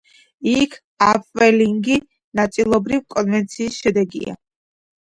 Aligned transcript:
იქ 0.51 0.71
აპველინგი 1.07 1.99
ნაწილობრივ 2.41 3.05
კონვექციის 3.17 3.81
შედეგია. 3.85 4.41